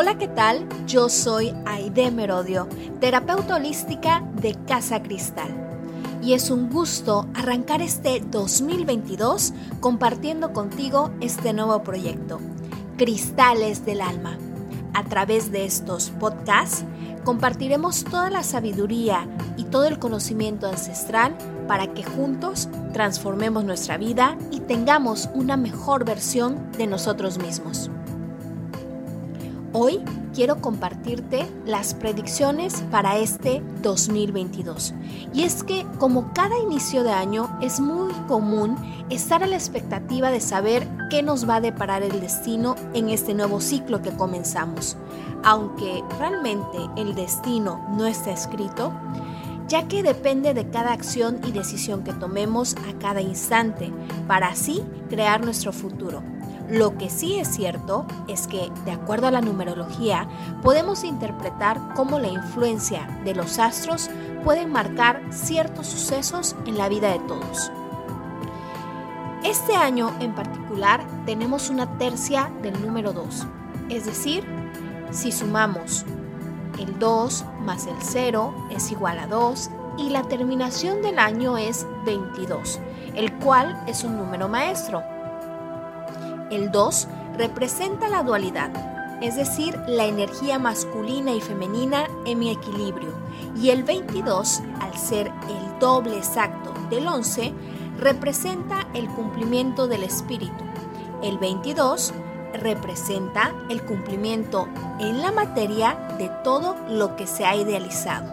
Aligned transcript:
Hola, 0.00 0.16
¿qué 0.16 0.28
tal? 0.28 0.64
Yo 0.86 1.08
soy 1.08 1.52
Aide 1.66 2.12
Merodio, 2.12 2.68
terapeuta 3.00 3.56
holística 3.56 4.22
de 4.40 4.54
Casa 4.64 5.02
Cristal. 5.02 5.48
Y 6.22 6.34
es 6.34 6.52
un 6.52 6.70
gusto 6.70 7.26
arrancar 7.34 7.82
este 7.82 8.20
2022 8.20 9.54
compartiendo 9.80 10.52
contigo 10.52 11.10
este 11.20 11.52
nuevo 11.52 11.82
proyecto, 11.82 12.38
Cristales 12.96 13.84
del 13.84 14.00
Alma. 14.00 14.38
A 14.94 15.02
través 15.02 15.50
de 15.50 15.64
estos 15.64 16.10
podcasts 16.10 16.84
compartiremos 17.24 18.04
toda 18.04 18.30
la 18.30 18.44
sabiduría 18.44 19.26
y 19.56 19.64
todo 19.64 19.86
el 19.86 19.98
conocimiento 19.98 20.68
ancestral 20.68 21.36
para 21.66 21.92
que 21.92 22.04
juntos 22.04 22.68
transformemos 22.92 23.64
nuestra 23.64 23.98
vida 23.98 24.38
y 24.52 24.60
tengamos 24.60 25.28
una 25.34 25.56
mejor 25.56 26.04
versión 26.04 26.70
de 26.78 26.86
nosotros 26.86 27.38
mismos. 27.38 27.90
Hoy 29.74 30.00
quiero 30.34 30.62
compartirte 30.62 31.46
las 31.66 31.92
predicciones 31.92 32.82
para 32.90 33.18
este 33.18 33.62
2022. 33.82 34.94
Y 35.34 35.42
es 35.42 35.62
que 35.62 35.84
como 35.98 36.32
cada 36.32 36.58
inicio 36.58 37.04
de 37.04 37.10
año 37.12 37.50
es 37.60 37.78
muy 37.78 38.14
común 38.28 38.76
estar 39.10 39.42
a 39.42 39.46
la 39.46 39.56
expectativa 39.56 40.30
de 40.30 40.40
saber 40.40 40.88
qué 41.10 41.22
nos 41.22 41.46
va 41.46 41.56
a 41.56 41.60
deparar 41.60 42.02
el 42.02 42.18
destino 42.18 42.76
en 42.94 43.10
este 43.10 43.34
nuevo 43.34 43.60
ciclo 43.60 44.00
que 44.00 44.12
comenzamos. 44.12 44.96
Aunque 45.44 46.02
realmente 46.18 46.78
el 46.96 47.14
destino 47.14 47.86
no 47.90 48.06
está 48.06 48.30
escrito, 48.30 48.94
ya 49.68 49.86
que 49.86 50.02
depende 50.02 50.54
de 50.54 50.70
cada 50.70 50.94
acción 50.94 51.40
y 51.46 51.52
decisión 51.52 52.04
que 52.04 52.14
tomemos 52.14 52.74
a 52.88 52.98
cada 52.98 53.20
instante 53.20 53.92
para 54.26 54.48
así 54.48 54.82
crear 55.10 55.44
nuestro 55.44 55.74
futuro. 55.74 56.22
Lo 56.70 56.98
que 56.98 57.08
sí 57.08 57.38
es 57.38 57.48
cierto 57.48 58.04
es 58.26 58.46
que, 58.46 58.70
de 58.84 58.92
acuerdo 58.92 59.26
a 59.26 59.30
la 59.30 59.40
numerología, 59.40 60.28
podemos 60.62 61.02
interpretar 61.02 61.94
cómo 61.94 62.18
la 62.18 62.28
influencia 62.28 63.08
de 63.24 63.34
los 63.34 63.58
astros 63.58 64.10
puede 64.44 64.66
marcar 64.66 65.22
ciertos 65.30 65.86
sucesos 65.86 66.56
en 66.66 66.76
la 66.76 66.90
vida 66.90 67.10
de 67.10 67.20
todos. 67.20 67.72
Este 69.44 69.74
año 69.74 70.12
en 70.20 70.34
particular 70.34 71.00
tenemos 71.24 71.70
una 71.70 71.96
tercia 71.96 72.50
del 72.60 72.80
número 72.82 73.14
2, 73.14 73.46
es 73.88 74.04
decir, 74.04 74.44
si 75.10 75.32
sumamos 75.32 76.04
el 76.78 76.98
2 76.98 77.44
más 77.60 77.86
el 77.86 77.96
0 78.00 78.54
es 78.70 78.92
igual 78.92 79.18
a 79.18 79.26
2 79.26 79.70
y 79.96 80.10
la 80.10 80.22
terminación 80.24 81.00
del 81.00 81.18
año 81.18 81.56
es 81.56 81.86
22, 82.04 82.78
el 83.14 83.32
cual 83.38 83.82
es 83.86 84.04
un 84.04 84.18
número 84.18 84.48
maestro 84.48 85.02
el 86.50 86.70
2 86.70 87.08
representa 87.36 88.08
la 88.08 88.22
dualidad, 88.22 88.70
es 89.20 89.36
decir, 89.36 89.78
la 89.86 90.06
energía 90.06 90.58
masculina 90.58 91.32
y 91.32 91.40
femenina 91.40 92.06
en 92.26 92.38
mi 92.38 92.50
equilibrio. 92.50 93.12
Y 93.56 93.70
el 93.70 93.84
22, 93.84 94.62
al 94.80 94.96
ser 94.96 95.26
el 95.26 95.78
doble 95.80 96.16
exacto 96.16 96.72
del 96.90 97.06
11, 97.06 97.52
representa 97.98 98.86
el 98.94 99.08
cumplimiento 99.08 99.88
del 99.88 100.04
espíritu. 100.04 100.64
El 101.22 101.38
22 101.38 102.14
representa 102.54 103.52
el 103.68 103.82
cumplimiento 103.82 104.68
en 105.00 105.20
la 105.20 105.32
materia 105.32 105.94
de 106.18 106.30
todo 106.44 106.76
lo 106.88 107.16
que 107.16 107.26
se 107.26 107.44
ha 107.44 107.56
idealizado. 107.56 108.32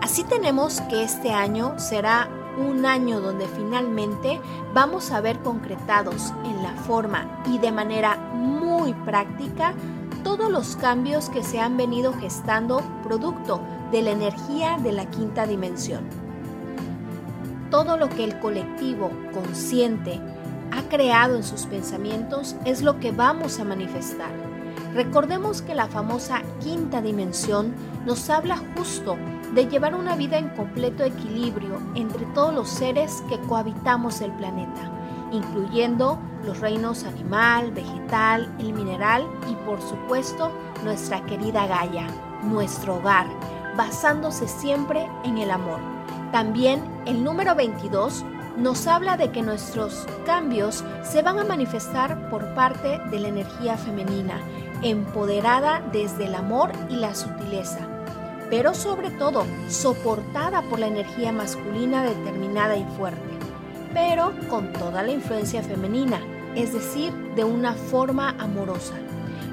Así 0.00 0.24
tenemos 0.24 0.80
que 0.82 1.02
este 1.02 1.32
año 1.32 1.78
será 1.78 2.28
un 2.56 2.86
año 2.86 3.20
donde 3.20 3.46
finalmente 3.48 4.40
vamos 4.74 5.10
a 5.10 5.20
ver 5.20 5.38
concretados 5.40 6.32
en 6.44 6.62
la 6.62 6.72
forma 6.72 7.42
y 7.46 7.58
de 7.58 7.72
manera 7.72 8.16
muy 8.16 8.92
práctica 9.04 9.74
todos 10.22 10.50
los 10.50 10.76
cambios 10.76 11.28
que 11.28 11.42
se 11.42 11.60
han 11.60 11.76
venido 11.76 12.12
gestando 12.14 12.82
producto 13.04 13.60
de 13.92 14.02
la 14.02 14.10
energía 14.10 14.78
de 14.82 14.92
la 14.92 15.06
quinta 15.06 15.46
dimensión. 15.46 16.04
Todo 17.70 17.96
lo 17.96 18.08
que 18.08 18.24
el 18.24 18.38
colectivo 18.40 19.10
consciente 19.32 20.20
ha 20.72 20.82
creado 20.88 21.36
en 21.36 21.44
sus 21.44 21.66
pensamientos 21.66 22.56
es 22.64 22.82
lo 22.82 22.98
que 22.98 23.12
vamos 23.12 23.60
a 23.60 23.64
manifestar. 23.64 24.30
Recordemos 24.94 25.62
que 25.62 25.74
la 25.74 25.86
famosa 25.86 26.42
quinta 26.60 27.02
dimensión 27.02 27.74
nos 28.04 28.30
habla 28.30 28.58
justo 28.76 29.16
de 29.54 29.66
llevar 29.66 29.94
una 29.94 30.16
vida 30.16 30.38
en 30.38 30.48
completo 30.50 31.04
equilibrio 31.04 31.80
entre 31.94 32.24
todos 32.26 32.54
los 32.54 32.68
seres 32.68 33.22
que 33.28 33.38
cohabitamos 33.40 34.20
el 34.20 34.32
planeta, 34.32 34.90
incluyendo 35.32 36.18
los 36.44 36.60
reinos 36.60 37.04
animal, 37.04 37.70
vegetal, 37.72 38.54
el 38.58 38.72
mineral 38.72 39.26
y 39.50 39.54
por 39.66 39.80
supuesto 39.80 40.50
nuestra 40.84 41.24
querida 41.26 41.66
Gaia, 41.66 42.06
nuestro 42.44 42.96
hogar, 42.96 43.26
basándose 43.76 44.48
siempre 44.48 45.08
en 45.24 45.38
el 45.38 45.50
amor. 45.50 45.80
También 46.32 46.82
el 47.06 47.22
número 47.22 47.54
22 47.54 48.24
nos 48.56 48.86
habla 48.86 49.16
de 49.16 49.30
que 49.30 49.42
nuestros 49.42 50.06
cambios 50.24 50.84
se 51.02 51.22
van 51.22 51.38
a 51.38 51.44
manifestar 51.44 52.30
por 52.30 52.54
parte 52.54 52.98
de 53.10 53.20
la 53.20 53.28
energía 53.28 53.76
femenina, 53.76 54.40
empoderada 54.82 55.82
desde 55.92 56.26
el 56.26 56.34
amor 56.34 56.72
y 56.88 56.96
la 56.96 57.14
sutileza 57.14 57.95
pero 58.50 58.74
sobre 58.74 59.10
todo 59.10 59.44
soportada 59.68 60.62
por 60.62 60.78
la 60.78 60.86
energía 60.86 61.32
masculina 61.32 62.04
determinada 62.04 62.76
y 62.76 62.84
fuerte, 62.96 63.20
pero 63.92 64.32
con 64.48 64.72
toda 64.72 65.02
la 65.02 65.12
influencia 65.12 65.62
femenina, 65.62 66.20
es 66.54 66.72
decir, 66.72 67.12
de 67.34 67.44
una 67.44 67.74
forma 67.74 68.30
amorosa, 68.38 68.94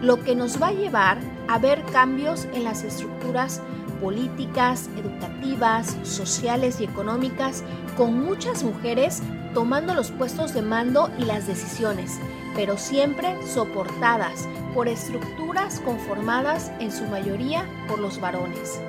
lo 0.00 0.22
que 0.22 0.34
nos 0.34 0.60
va 0.60 0.68
a 0.68 0.72
llevar 0.72 1.18
a 1.48 1.58
ver 1.58 1.82
cambios 1.92 2.46
en 2.52 2.64
las 2.64 2.82
estructuras 2.82 3.60
políticas, 4.00 4.88
educativas, 4.98 5.96
sociales 6.02 6.80
y 6.80 6.84
económicas, 6.84 7.62
con 7.96 8.20
muchas 8.20 8.64
mujeres 8.64 9.22
tomando 9.54 9.94
los 9.94 10.10
puestos 10.10 10.54
de 10.54 10.62
mando 10.62 11.10
y 11.18 11.24
las 11.24 11.46
decisiones, 11.46 12.18
pero 12.54 12.78
siempre 12.78 13.36
soportadas 13.46 14.48
por 14.74 14.88
estructuras 14.88 15.80
conformadas 15.80 16.70
en 16.80 16.92
su 16.92 17.04
mayoría 17.04 17.66
por 17.88 17.98
los 17.98 18.20
varones. 18.20 18.80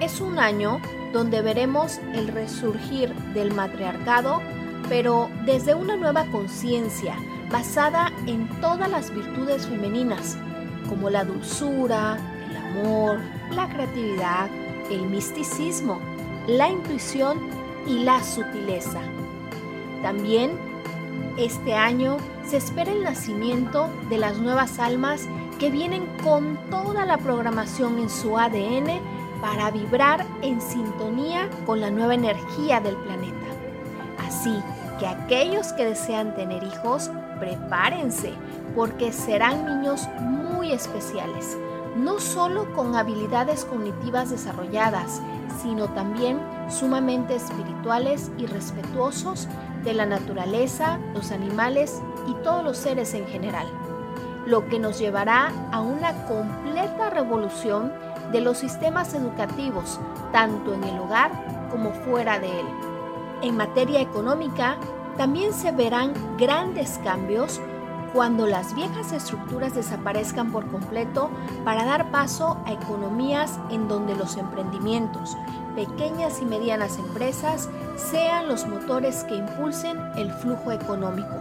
Es 0.00 0.20
un 0.20 0.38
año 0.38 0.80
donde 1.12 1.42
veremos 1.42 1.98
el 2.14 2.28
resurgir 2.28 3.14
del 3.34 3.52
matriarcado, 3.52 4.40
pero 4.88 5.30
desde 5.44 5.74
una 5.74 5.96
nueva 5.96 6.24
conciencia 6.26 7.16
basada 7.50 8.12
en 8.26 8.48
todas 8.60 8.88
las 8.90 9.12
virtudes 9.12 9.66
femeninas, 9.66 10.36
como 10.88 11.10
la 11.10 11.24
dulzura, 11.24 12.16
el 12.48 12.56
amor, 12.56 13.20
la 13.50 13.68
creatividad, 13.68 14.48
el 14.90 15.02
misticismo, 15.02 16.00
la 16.46 16.68
intuición 16.68 17.38
y 17.86 18.04
la 18.04 18.22
sutileza. 18.22 19.00
También 20.02 20.58
este 21.36 21.74
año 21.74 22.16
se 22.46 22.56
espera 22.56 22.92
el 22.92 23.02
nacimiento 23.02 23.88
de 24.08 24.18
las 24.18 24.38
nuevas 24.38 24.78
almas 24.78 25.26
que 25.58 25.70
vienen 25.70 26.06
con 26.22 26.58
toda 26.70 27.04
la 27.04 27.18
programación 27.18 27.98
en 27.98 28.10
su 28.10 28.38
ADN 28.38 29.00
para 29.40 29.70
vibrar 29.70 30.26
en 30.42 30.60
sintonía 30.60 31.48
con 31.66 31.80
la 31.80 31.90
nueva 31.90 32.14
energía 32.14 32.80
del 32.80 32.96
planeta. 32.96 33.36
Así 34.26 34.62
que 34.98 35.06
aquellos 35.06 35.72
que 35.72 35.84
desean 35.84 36.34
tener 36.34 36.62
hijos, 36.62 37.10
prepárense 37.38 38.32
porque 38.74 39.12
serán 39.12 39.64
niños 39.64 40.08
muy 40.20 40.72
especiales, 40.72 41.56
no 41.96 42.20
solo 42.20 42.72
con 42.74 42.94
habilidades 42.94 43.64
cognitivas 43.64 44.30
desarrolladas, 44.30 45.20
sino 45.62 45.88
también 45.88 46.38
sumamente 46.68 47.34
espirituales 47.34 48.30
y 48.38 48.46
respetuosos 48.46 49.48
de 49.84 49.94
la 49.94 50.06
naturaleza, 50.06 50.98
los 51.14 51.30
animales 51.30 52.02
y 52.26 52.34
todos 52.42 52.62
los 52.62 52.76
seres 52.76 53.14
en 53.14 53.26
general, 53.26 53.66
lo 54.46 54.68
que 54.68 54.78
nos 54.78 54.98
llevará 54.98 55.52
a 55.72 55.80
una 55.80 56.26
completa 56.26 57.10
revolución 57.10 57.92
de 58.32 58.40
los 58.40 58.58
sistemas 58.58 59.14
educativos, 59.14 60.00
tanto 60.32 60.74
en 60.74 60.84
el 60.84 60.98
hogar 60.98 61.30
como 61.70 61.90
fuera 61.90 62.38
de 62.38 62.60
él. 62.60 62.66
En 63.42 63.56
materia 63.56 64.00
económica, 64.00 64.76
también 65.16 65.52
se 65.52 65.72
verán 65.72 66.12
grandes 66.38 67.00
cambios 67.02 67.60
cuando 68.12 68.46
las 68.46 68.74
viejas 68.74 69.12
estructuras 69.12 69.74
desaparezcan 69.74 70.50
por 70.50 70.66
completo 70.66 71.30
para 71.64 71.84
dar 71.84 72.10
paso 72.10 72.58
a 72.66 72.72
economías 72.72 73.58
en 73.70 73.88
donde 73.88 74.16
los 74.16 74.36
emprendimientos, 74.36 75.36
pequeñas 75.74 76.40
y 76.42 76.44
medianas 76.44 76.98
empresas 76.98 77.68
sean 77.96 78.48
los 78.48 78.66
motores 78.66 79.24
que 79.24 79.36
impulsen 79.36 79.98
el 80.16 80.32
flujo 80.32 80.72
económico, 80.72 81.36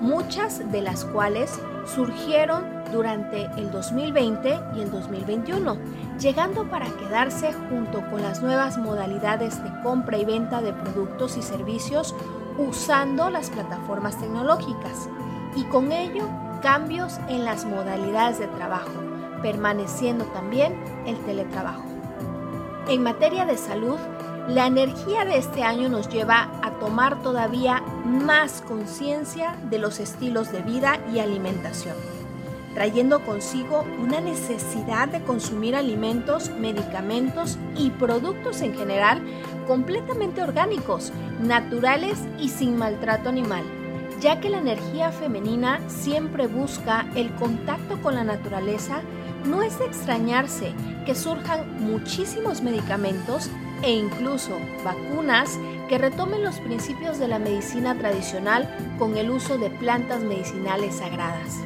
muchas 0.00 0.70
de 0.72 0.80
las 0.80 1.04
cuales 1.04 1.60
surgieron 1.84 2.64
durante 2.92 3.44
el 3.56 3.70
2020 3.70 4.60
y 4.76 4.80
el 4.80 4.90
2021, 4.90 5.76
llegando 6.18 6.68
para 6.68 6.86
quedarse 6.86 7.52
junto 7.68 8.00
con 8.10 8.22
las 8.22 8.42
nuevas 8.42 8.78
modalidades 8.78 9.62
de 9.62 9.70
compra 9.82 10.16
y 10.18 10.24
venta 10.24 10.62
de 10.62 10.72
productos 10.72 11.36
y 11.36 11.42
servicios 11.42 12.14
usando 12.58 13.28
las 13.28 13.50
plataformas 13.50 14.18
tecnológicas 14.18 15.08
y 15.56 15.64
con 15.64 15.90
ello 15.90 16.28
cambios 16.62 17.18
en 17.28 17.44
las 17.44 17.64
modalidades 17.64 18.38
de 18.38 18.46
trabajo, 18.46 18.92
permaneciendo 19.42 20.24
también 20.26 20.74
el 21.06 21.16
teletrabajo. 21.24 21.84
En 22.88 23.02
materia 23.02 23.44
de 23.44 23.56
salud, 23.56 23.98
la 24.48 24.66
energía 24.66 25.24
de 25.24 25.38
este 25.38 25.64
año 25.64 25.88
nos 25.88 26.08
lleva 26.08 26.50
a 26.62 26.70
tomar 26.78 27.20
todavía 27.22 27.82
más 28.04 28.62
conciencia 28.62 29.56
de 29.70 29.78
los 29.78 29.98
estilos 29.98 30.52
de 30.52 30.62
vida 30.62 31.00
y 31.12 31.18
alimentación, 31.18 31.96
trayendo 32.74 33.24
consigo 33.24 33.84
una 33.98 34.20
necesidad 34.20 35.08
de 35.08 35.22
consumir 35.22 35.74
alimentos, 35.74 36.50
medicamentos 36.50 37.58
y 37.76 37.90
productos 37.90 38.60
en 38.60 38.76
general 38.76 39.20
completamente 39.66 40.42
orgánicos, 40.42 41.12
naturales 41.40 42.18
y 42.38 42.48
sin 42.48 42.76
maltrato 42.76 43.28
animal, 43.28 43.64
ya 44.20 44.40
que 44.40 44.50
la 44.50 44.58
energía 44.58 45.12
femenina 45.12 45.80
siempre 45.88 46.46
busca 46.46 47.06
el 47.14 47.34
contacto 47.34 48.00
con 48.02 48.14
la 48.14 48.24
naturaleza, 48.24 49.02
no 49.44 49.62
es 49.62 49.78
de 49.78 49.86
extrañarse 49.86 50.72
que 51.04 51.14
surjan 51.14 51.82
muchísimos 51.84 52.62
medicamentos 52.62 53.48
e 53.82 53.92
incluso 53.92 54.58
vacunas 54.84 55.58
que 55.88 55.98
retomen 55.98 56.42
los 56.42 56.58
principios 56.60 57.18
de 57.18 57.28
la 57.28 57.38
medicina 57.38 57.96
tradicional 57.96 58.68
con 58.98 59.16
el 59.16 59.30
uso 59.30 59.58
de 59.58 59.70
plantas 59.70 60.22
medicinales 60.22 60.96
sagradas. 60.96 61.60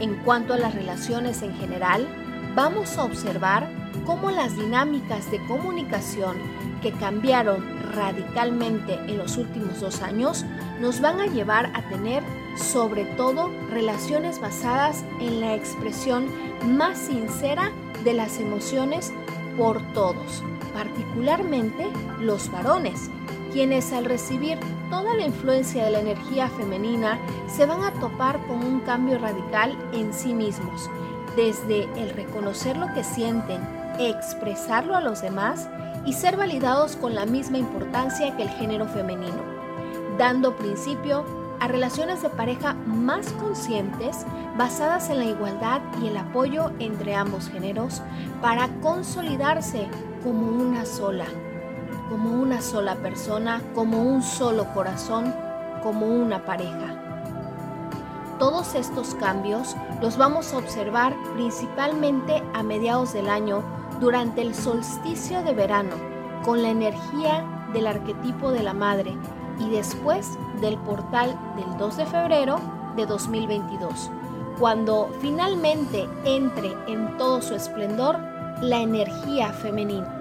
En 0.00 0.16
cuanto 0.16 0.54
a 0.54 0.58
las 0.58 0.74
relaciones 0.74 1.42
en 1.42 1.54
general, 1.54 2.06
vamos 2.54 2.98
a 2.98 3.04
observar 3.04 3.70
cómo 4.04 4.30
las 4.30 4.56
dinámicas 4.56 5.30
de 5.30 5.44
comunicación 5.46 6.36
que 6.82 6.92
cambiaron 6.92 7.64
radicalmente 7.92 8.94
en 8.94 9.18
los 9.18 9.36
últimos 9.36 9.80
dos 9.80 10.02
años 10.02 10.44
nos 10.80 11.00
van 11.00 11.20
a 11.20 11.26
llevar 11.26 11.70
a 11.74 11.88
tener 11.88 12.22
sobre 12.56 13.04
todo 13.16 13.50
relaciones 13.70 14.40
basadas 14.40 15.04
en 15.20 15.40
la 15.40 15.54
expresión 15.54 16.26
más 16.66 16.98
sincera 16.98 17.70
de 18.04 18.14
las 18.14 18.38
emociones 18.40 19.12
por 19.56 19.82
todos, 19.92 20.42
particularmente 20.72 21.86
los 22.20 22.50
varones, 22.50 23.10
quienes 23.52 23.92
al 23.92 24.04
recibir 24.04 24.58
toda 24.90 25.14
la 25.14 25.26
influencia 25.26 25.84
de 25.84 25.90
la 25.90 26.00
energía 26.00 26.48
femenina 26.48 27.18
se 27.48 27.66
van 27.66 27.82
a 27.82 27.92
topar 27.92 28.38
con 28.46 28.64
un 28.64 28.80
cambio 28.80 29.18
radical 29.18 29.76
en 29.92 30.12
sí 30.12 30.34
mismos, 30.34 30.88
desde 31.36 31.84
el 32.00 32.10
reconocer 32.10 32.76
lo 32.76 32.92
que 32.94 33.04
sienten, 33.04 33.60
expresarlo 33.98 34.96
a 34.96 35.00
los 35.00 35.22
demás 35.22 35.68
y 36.04 36.12
ser 36.14 36.36
validados 36.36 36.96
con 36.96 37.14
la 37.14 37.26
misma 37.26 37.58
importancia 37.58 38.36
que 38.36 38.44
el 38.44 38.48
género 38.50 38.86
femenino, 38.86 39.42
dando 40.18 40.56
principio 40.56 41.24
a 41.60 41.68
relaciones 41.68 42.22
de 42.22 42.30
pareja 42.30 42.74
más 42.86 43.30
conscientes 43.32 44.24
basadas 44.56 45.10
en 45.10 45.18
la 45.18 45.26
igualdad 45.26 45.82
y 46.02 46.08
el 46.08 46.16
apoyo 46.16 46.72
entre 46.78 47.14
ambos 47.14 47.48
géneros 47.48 48.02
para 48.40 48.68
consolidarse 48.80 49.88
como 50.24 50.48
una 50.48 50.86
sola, 50.86 51.26
como 52.08 52.40
una 52.40 52.62
sola 52.62 52.96
persona, 52.96 53.62
como 53.74 54.02
un 54.02 54.22
solo 54.22 54.72
corazón, 54.72 55.34
como 55.82 56.06
una 56.06 56.44
pareja. 56.44 57.09
Todos 58.40 58.74
estos 58.74 59.14
cambios 59.16 59.76
los 60.00 60.16
vamos 60.16 60.54
a 60.54 60.56
observar 60.56 61.14
principalmente 61.34 62.42
a 62.54 62.62
mediados 62.62 63.12
del 63.12 63.28
año 63.28 63.62
durante 64.00 64.40
el 64.40 64.54
solsticio 64.54 65.42
de 65.42 65.52
verano, 65.52 65.94
con 66.42 66.62
la 66.62 66.70
energía 66.70 67.44
del 67.74 67.86
arquetipo 67.86 68.50
de 68.50 68.62
la 68.62 68.72
madre 68.72 69.14
y 69.58 69.68
después 69.68 70.38
del 70.62 70.78
portal 70.78 71.38
del 71.54 71.76
2 71.76 71.96
de 71.98 72.06
febrero 72.06 72.56
de 72.96 73.04
2022, 73.04 74.10
cuando 74.58 75.10
finalmente 75.20 76.08
entre 76.24 76.72
en 76.88 77.18
todo 77.18 77.42
su 77.42 77.54
esplendor 77.54 78.18
la 78.62 78.80
energía 78.80 79.52
femenina. 79.52 80.19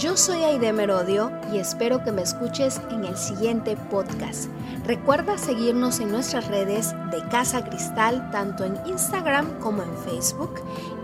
Yo 0.00 0.16
soy 0.16 0.44
Aide 0.44 0.72
Merodio 0.72 1.30
y 1.52 1.58
espero 1.58 2.02
que 2.02 2.10
me 2.10 2.22
escuches 2.22 2.80
en 2.90 3.04
el 3.04 3.18
siguiente 3.18 3.76
podcast. 3.90 4.48
Recuerda 4.86 5.36
seguirnos 5.36 6.00
en 6.00 6.10
nuestras 6.10 6.48
redes 6.48 6.94
de 7.10 7.22
Casa 7.28 7.62
Cristal, 7.62 8.30
tanto 8.30 8.64
en 8.64 8.78
Instagram 8.86 9.58
como 9.58 9.82
en 9.82 9.94
Facebook. 9.98 10.54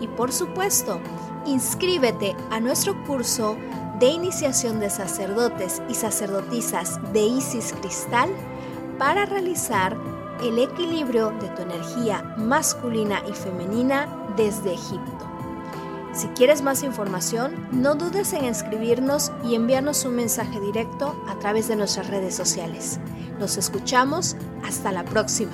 Y 0.00 0.08
por 0.08 0.32
supuesto, 0.32 0.98
inscríbete 1.44 2.34
a 2.50 2.58
nuestro 2.58 2.94
curso 3.04 3.58
de 4.00 4.06
iniciación 4.06 4.80
de 4.80 4.88
sacerdotes 4.88 5.82
y 5.90 5.94
sacerdotisas 5.94 6.98
de 7.12 7.20
Isis 7.20 7.74
Cristal 7.82 8.30
para 8.98 9.26
realizar 9.26 9.94
el 10.42 10.58
equilibrio 10.58 11.34
de 11.38 11.48
tu 11.50 11.60
energía 11.60 12.22
masculina 12.38 13.20
y 13.28 13.34
femenina 13.34 14.08
desde 14.38 14.72
Egipto. 14.72 15.25
Si 16.16 16.28
quieres 16.28 16.62
más 16.62 16.82
información, 16.82 17.68
no 17.72 17.94
dudes 17.94 18.32
en 18.32 18.46
escribirnos 18.46 19.32
y 19.44 19.54
enviarnos 19.54 20.06
un 20.06 20.16
mensaje 20.16 20.58
directo 20.60 21.14
a 21.28 21.38
través 21.38 21.68
de 21.68 21.76
nuestras 21.76 22.08
redes 22.08 22.34
sociales. 22.34 22.98
Nos 23.38 23.58
escuchamos. 23.58 24.34
Hasta 24.64 24.92
la 24.92 25.04
próxima. 25.04 25.52